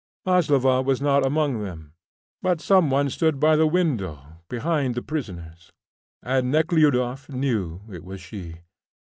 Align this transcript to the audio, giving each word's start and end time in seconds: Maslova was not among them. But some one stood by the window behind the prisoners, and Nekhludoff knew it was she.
Maslova 0.25 0.81
was 0.83 0.99
not 0.99 1.23
among 1.23 1.61
them. 1.61 1.93
But 2.41 2.59
some 2.59 2.89
one 2.89 3.07
stood 3.11 3.39
by 3.39 3.55
the 3.55 3.67
window 3.67 4.39
behind 4.49 4.95
the 4.95 5.03
prisoners, 5.03 5.71
and 6.23 6.49
Nekhludoff 6.49 7.29
knew 7.29 7.81
it 7.87 8.03
was 8.03 8.19
she. 8.19 8.61